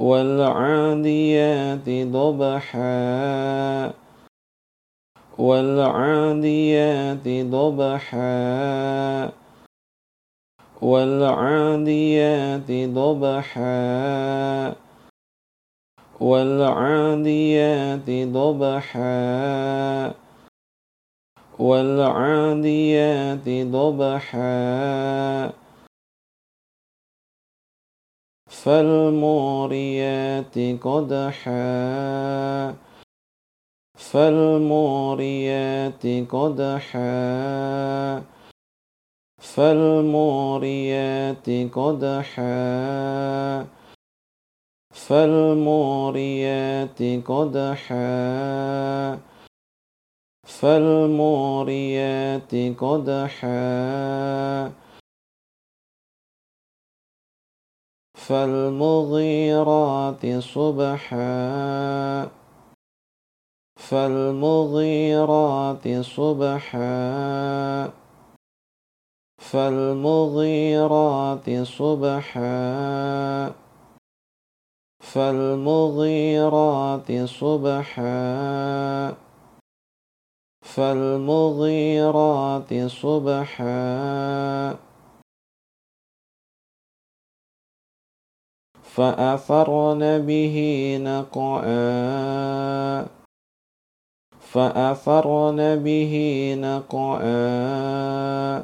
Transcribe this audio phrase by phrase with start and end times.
[0.00, 3.92] والعاديات ضبحا.
[5.38, 9.32] والعاديات ضبحا.
[10.82, 14.74] والعاديات ضبحا.
[16.20, 20.14] والعاديات ضبحا.
[21.58, 25.67] والعاديات ضبحا.
[28.62, 31.54] فالموريات قدحا.
[33.96, 37.00] فالموريات قدحا.
[39.40, 43.66] فالموريات قدحا.
[44.92, 47.98] فالموريات قدحا.
[50.46, 54.87] فالموريات قدحا.
[58.28, 60.24] فالمغيرات
[60.54, 62.28] صبحا
[63.76, 67.90] فالمغيرات صبحا
[69.38, 73.52] فالمغيرات صبحا
[75.00, 79.14] فالمغيرات صبحا
[80.74, 82.70] فالمغيرات
[83.02, 83.68] صبحا.
[88.98, 93.06] فأثرن به نقعا.
[94.40, 98.62] فأثرن به نقعا.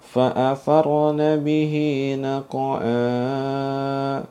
[0.00, 4.24] فأثرن به نقعا.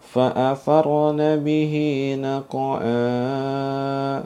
[0.00, 4.24] فأثرن به نقعا.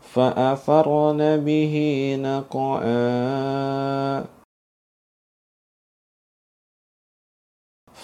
[0.00, 4.41] فأثرن به نقعا.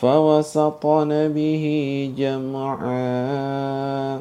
[0.00, 4.20] فوسطن به جمعا.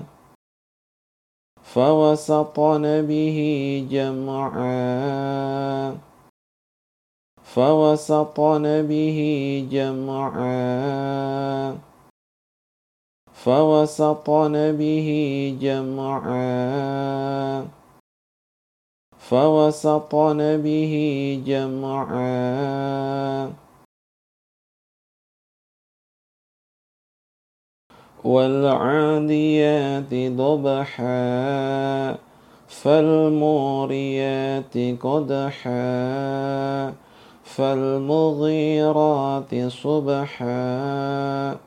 [1.61, 5.94] فوسطن به جمعا.
[7.44, 11.74] فوسطن به جمعا.
[13.34, 17.63] فوسطن به جمعا.
[19.18, 23.27] فوسطن به جمعا.
[28.23, 32.16] والعاديات ضبحا
[32.67, 36.94] فالموريات قدحا
[37.44, 41.57] فالمغيرات صبحا.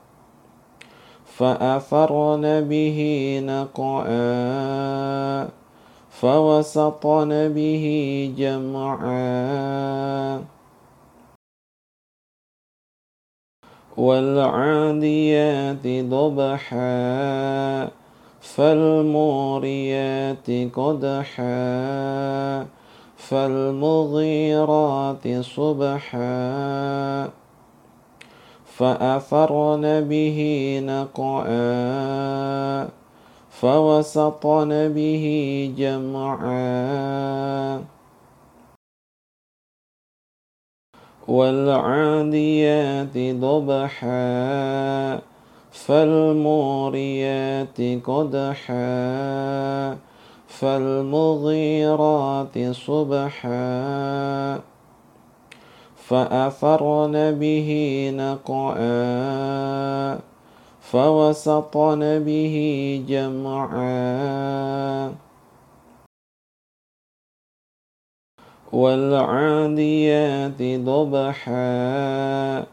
[1.40, 2.98] فأثرن به
[3.46, 5.48] نقعا
[6.10, 7.84] فوسطن به
[8.38, 10.40] جمعا.
[14.00, 17.88] والعاديات ضبحا
[18.40, 22.66] فالموريات قدحا
[23.16, 27.30] فالمغيرات صبحا.
[28.80, 30.38] فأثرن به
[30.86, 32.88] نقعا
[33.50, 35.24] فوسطن به
[35.78, 37.80] جمعا.
[41.30, 45.18] والعاديات ضبحا
[45.72, 49.96] فالموريات قدحا
[50.48, 54.60] فالمغيرات صبحا.
[56.10, 57.68] فأثرن به
[58.16, 60.18] نقعا
[60.80, 62.56] فوسطن به
[63.08, 65.12] جمعا.
[68.72, 72.64] والعاديات ضبحا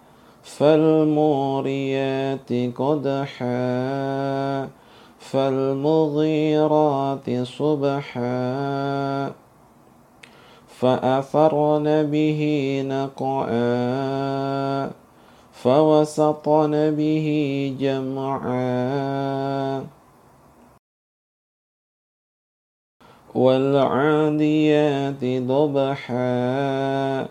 [0.44, 3.58] فالموريات قدحا
[5.20, 9.32] فالمغيرات صبحا.
[10.80, 12.42] فأثرن به
[12.88, 14.92] نقعا
[15.54, 17.28] فوسطن به
[17.80, 19.07] جمعا.
[23.36, 27.28] والعاديات ضبحا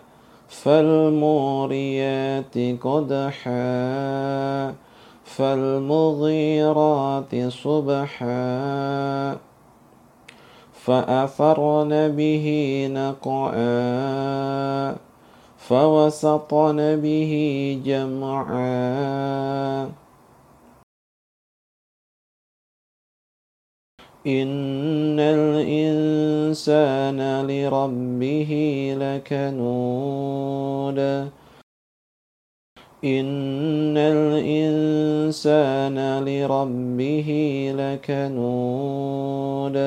[0.49, 4.73] فالموريات قدحا
[5.25, 9.37] فالمغيرات صبحا.
[10.87, 12.47] فأثرن به
[12.93, 14.95] نقعا
[15.57, 17.31] فوسطن به
[17.85, 19.89] جمعا.
[24.27, 28.51] إن الإنسان لربه
[28.99, 30.99] لكنود.
[33.03, 37.29] إن الإنسان لربه
[37.77, 39.77] لكنود.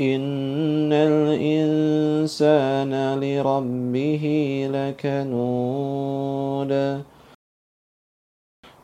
[0.00, 4.24] إن الإنسان لربه
[4.72, 6.72] لكنود.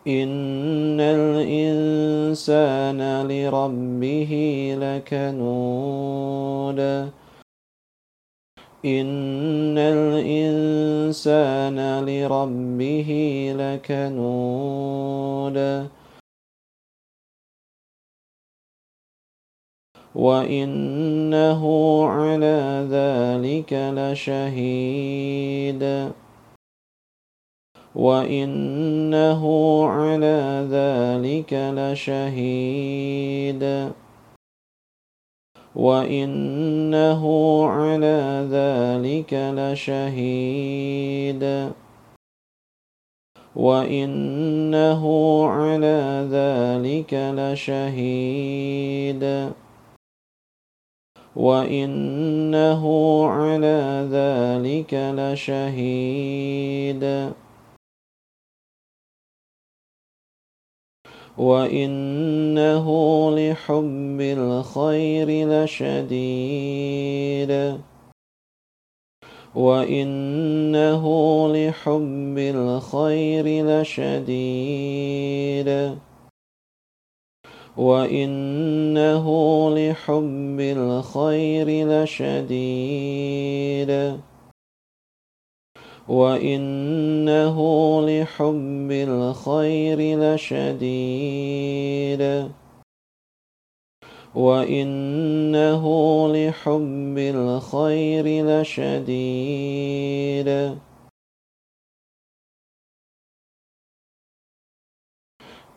[0.07, 4.33] إن الإنسان لربه
[4.81, 6.81] لكنود.
[8.85, 13.11] إن الإنسان لربه
[13.59, 15.59] لكنود.
[20.15, 21.63] وإنه
[22.07, 25.83] على ذلك لشهيد.
[27.97, 29.43] وإنه
[29.89, 33.63] على ذلك لشهيد
[35.77, 37.23] وإنه
[37.69, 41.43] على ذلك لشهيد
[43.57, 45.03] وإنه
[45.47, 49.25] على ذلك لشهيد
[51.37, 52.85] وإنه
[53.27, 57.05] على ذلك لشهيد
[61.39, 62.87] وإنه
[63.31, 67.53] لحب الخير لشديد
[69.55, 71.05] وإنه
[71.53, 75.69] لحب الخير لشديد
[77.77, 79.27] وإنه
[79.71, 83.91] لحب الخير لشديد
[86.09, 87.57] وإنه
[88.07, 92.23] لحب الخير لشديد.
[94.35, 95.85] وإنه
[96.33, 100.49] لحب الخير لشديد.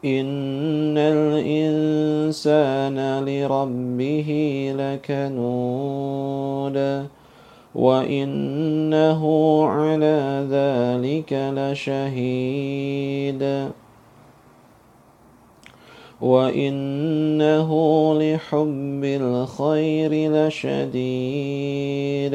[0.05, 4.29] إن الإنسان لربه
[4.77, 6.77] لكنود.
[7.75, 9.21] وإنه
[9.65, 13.43] على ذلك لشهيد
[16.21, 17.69] وإنه
[18.19, 22.33] لحب الخير لشديد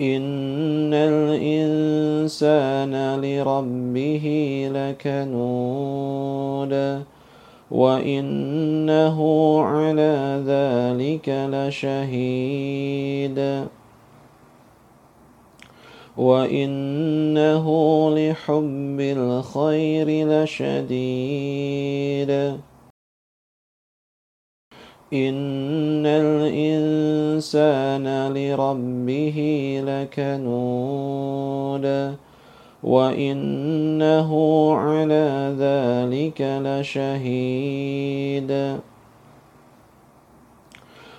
[0.00, 4.24] إن الإنسان لربه
[4.74, 6.74] لكنود
[7.70, 9.18] وإنه
[9.62, 13.38] على ذلك لشهيد
[16.16, 17.66] وإنه
[18.10, 22.30] لحب الخير لشديد
[25.12, 29.38] إن الإنسان لربه
[29.86, 31.86] لكنود
[32.82, 34.30] وإنه
[34.74, 38.50] على ذلك لشهيد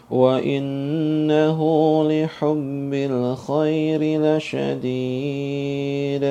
[0.09, 1.59] وإنه
[2.03, 6.23] لحب الخير لشديد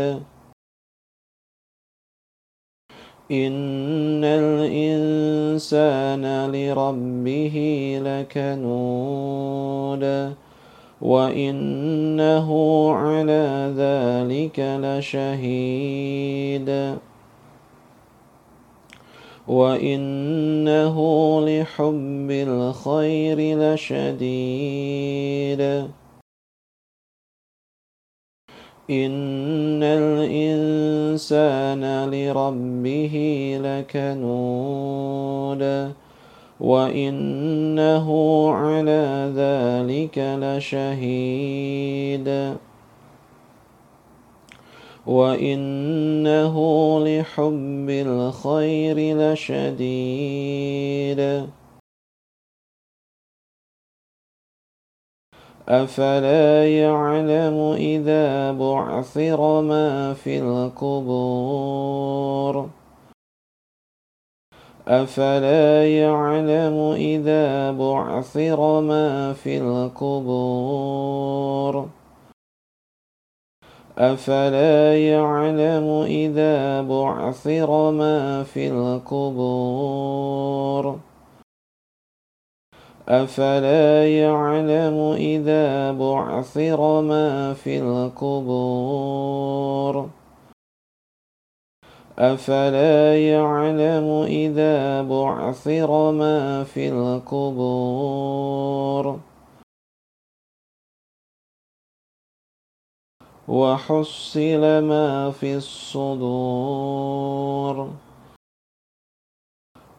[3.31, 7.56] إن الإنسان لربه
[8.04, 10.04] لكنود
[11.00, 12.48] وإنه
[12.92, 16.68] على ذلك لشهيد
[19.48, 20.96] وإنه
[21.46, 25.60] لحب الخير لشديد
[28.90, 33.14] إن الإنسان لربه
[33.64, 35.62] لكنود
[36.60, 38.08] وإنه
[38.53, 42.29] على ذلك لشهيد
[45.06, 46.56] وإنه
[47.05, 51.20] لحب الخير لشديد
[55.69, 61.98] أفلا يعلم إذا بعثر ما في القبور
[64.88, 71.08] أفلا يعلم إذا بعثر ما في القبور؟
[73.98, 80.18] أفلا يعلم إذا بعثر ما في القبور؟
[83.08, 89.28] أفلا يعلم إذا بعثر ما في القبور؟
[92.19, 98.48] أفلا يعلم إذا بعثر ما في القبور؟
[103.48, 106.98] وحصل ما في الصدور.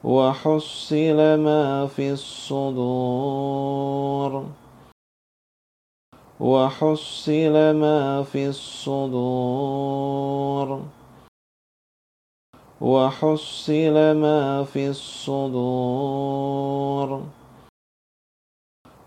[0.03, 3.49] وحصل ما في الصدور.
[6.39, 9.79] وحصل ما في الصدور.
[12.81, 15.49] وحصل ما في الصدور.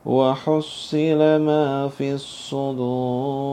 [0.06, 3.52] وحصل ما في الصدور.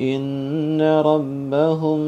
[0.00, 1.98] إن ربهم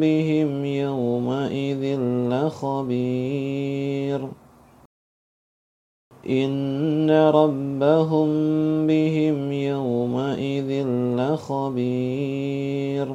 [0.00, 4.28] بهم يومئذ لخبير.
[6.30, 8.28] إن ربهم
[8.86, 10.86] بهم يومئذ
[11.16, 13.14] لخبير.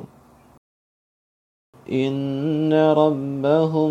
[1.91, 3.89] إن ربهم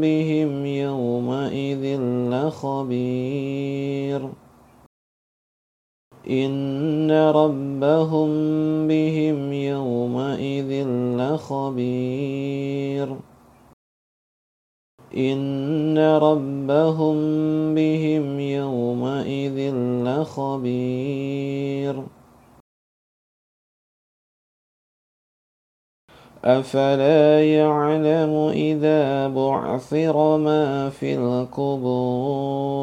[0.00, 2.00] بهم يومئذ
[2.30, 4.28] لخبير.
[6.30, 8.28] إن ربهم
[8.88, 10.86] بهم يومئذ
[11.16, 13.16] لخبير.
[15.16, 17.14] إن ربهم
[17.74, 19.74] بهم يومئذ
[20.04, 22.02] لخبير.
[26.44, 32.78] أفلا يعلم إذا بعثر ما في القبور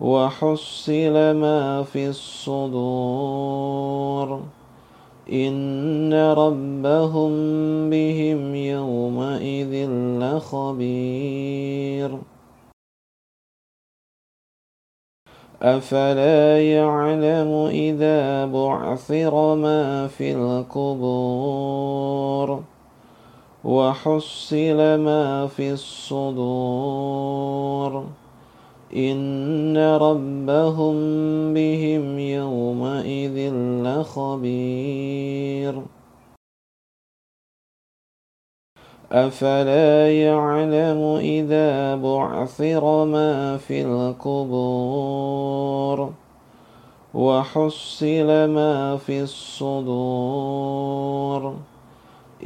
[0.00, 3.62] وحصل ما في الصدور.
[5.32, 7.30] إن ربهم
[7.90, 9.88] بهم يومئذ
[10.20, 12.18] لخبير.
[15.62, 21.02] أفلا يعلم إذا بعثر ما في القبور
[23.64, 27.02] وحصل ما في الصدور.
[28.96, 30.94] إن ربهم
[31.54, 33.52] بهم يومئذ
[33.84, 35.82] لخبير
[39.12, 45.32] أفلا يعلم إذا بعثر ما في القبور
[47.14, 50.62] وحصل ما في الصدور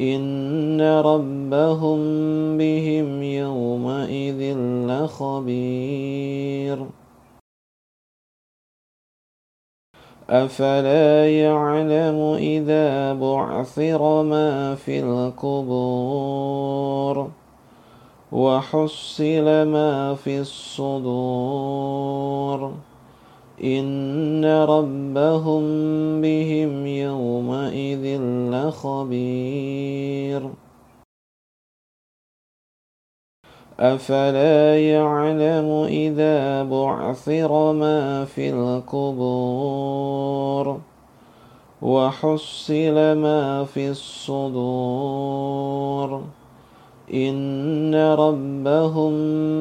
[0.01, 1.99] إن ربهم
[2.59, 4.57] بهم يومئذ
[4.89, 6.87] لخبير
[10.31, 16.47] أفلا يعلم إذا بعثر ما في القبور
[18.33, 21.77] وحصل ما في الصدور
[23.65, 25.63] إن ربهم
[26.21, 28.21] بهم يومئذ
[28.51, 30.51] لخبير.
[33.81, 39.17] أفلا يعلم إذا بعثر ما في القبور
[41.83, 45.57] وحصل ما في الصدور.
[47.15, 49.13] إن ربهم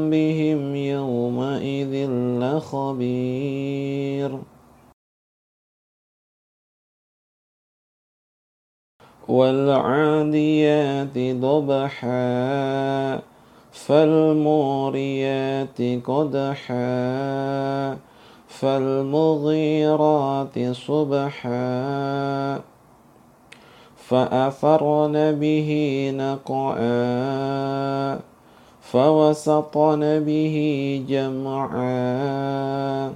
[0.10, 2.10] بهم يومئذ
[2.42, 4.40] لخبير.
[9.28, 13.22] والعاديات ضبحا
[13.72, 17.98] فالموريات قدحا
[18.48, 22.75] فالمغيرات صبحا.
[24.10, 25.70] فأثرن به
[26.18, 28.20] نقعا
[28.82, 30.56] فوسطن به
[31.10, 33.08] جمعا.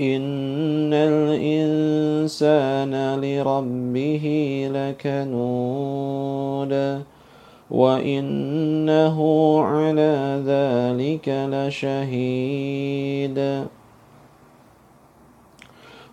[0.00, 4.24] إن الإنسان لربه
[4.74, 6.72] لكنود
[7.70, 9.18] وإنه
[9.60, 13.38] على ذلك لشهيد.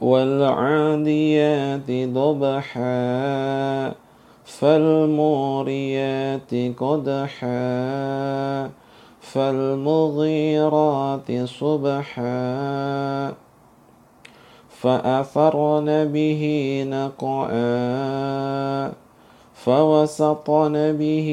[0.00, 2.86] والعاديات ضبحا
[4.44, 8.70] فالموريات قدحا
[9.20, 13.34] فالمغيرات صبحا.
[14.82, 16.42] فأثرن به
[16.90, 18.92] نقعا
[19.54, 21.28] فوسطن به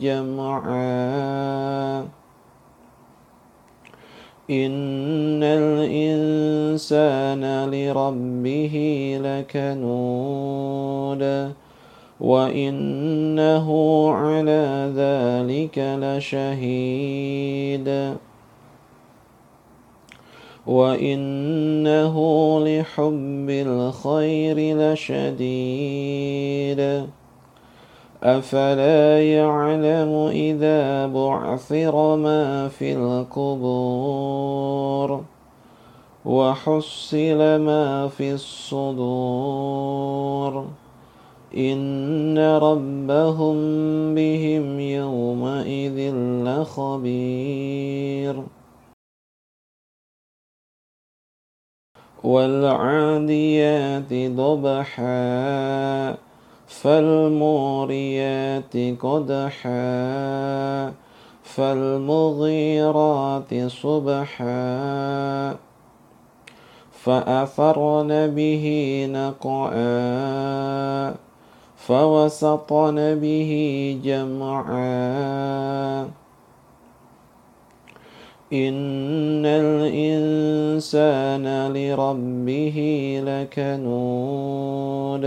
[0.00, 2.04] جمعا.
[4.50, 8.74] إن الإنسان لربه
[9.22, 11.22] لكنود
[12.20, 13.68] وإنه
[14.10, 17.88] على ذلك لشهيد
[20.66, 22.14] وإنه
[22.60, 26.80] لحب الخير لشديد
[28.26, 34.40] أفلا يعلم إذا بعثر ما في القبور
[36.24, 39.46] وحصل ما في الصدور
[41.56, 43.56] إن ربهم
[44.14, 46.14] بهم يومئذ
[46.44, 48.42] لخبير
[52.24, 56.25] والعاديات ضبحا
[56.82, 60.92] فالموريات قدحا
[61.42, 65.56] فالمغيرات صبحا.
[67.04, 68.64] فأثرن به
[69.12, 71.14] نقعا
[71.76, 73.52] فوسطن به
[74.04, 76.02] جمعا.
[78.52, 82.78] إن الإنسان لربه
[83.26, 85.26] لكنود.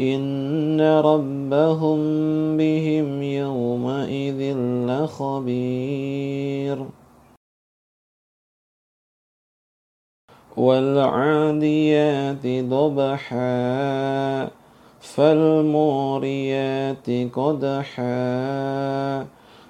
[0.00, 1.98] إن ربهم
[2.56, 4.56] بهم يومئذ
[4.88, 6.86] لخبير
[10.56, 14.50] والعاديات ضبحا
[15.00, 19.26] فالموريات قدحا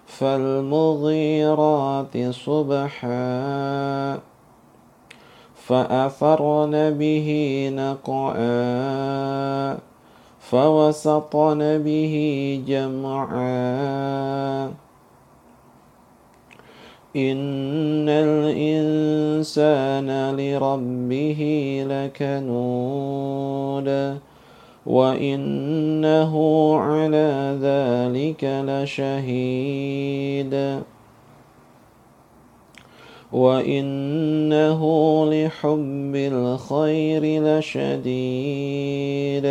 [0.07, 4.19] فالمغيرات صبحا
[5.55, 7.29] فأثرن به
[7.75, 9.79] نقعا
[10.51, 12.15] فوسطن به
[12.67, 14.67] جمعا.
[17.17, 21.41] إن الإنسان لربه
[21.91, 23.89] لكنود
[24.87, 26.35] وإنه
[26.77, 30.55] على ذلك لشهيد.
[33.33, 34.81] وإنه
[35.31, 39.47] لحب الخير لشديد.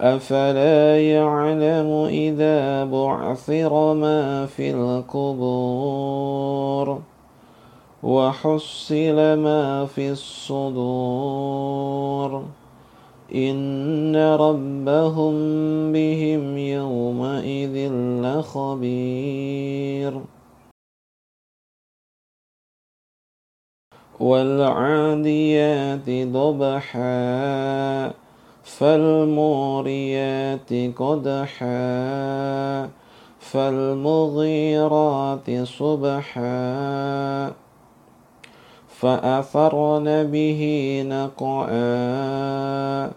[0.00, 6.18] أفلا يعلم إذا بعثر ما في القبور
[8.02, 11.24] وحصل ما في الصدور
[13.34, 15.32] إن ربهم
[15.92, 20.20] بهم يومئذ لخبير
[24.20, 27.08] والعاديات ضبحا
[28.68, 32.88] فالموريات قدحا
[33.40, 37.52] فالمغيرات صبحا.
[39.00, 40.62] فأثرن به
[41.08, 43.10] نقعا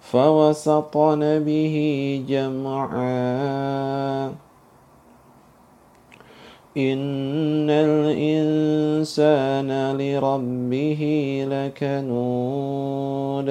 [0.00, 1.76] فوسطن به
[2.28, 4.26] جمعا.
[6.76, 11.02] إن الإنسان لربه
[11.50, 13.50] لكنود.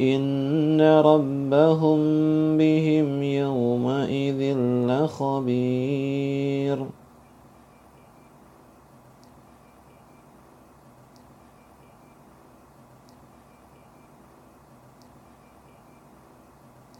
[0.00, 1.98] إن ربهم
[2.58, 4.56] بهم يومئذ
[4.88, 6.22] لخبير